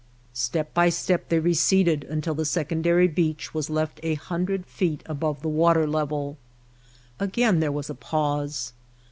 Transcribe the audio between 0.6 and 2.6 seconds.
by step they receded until the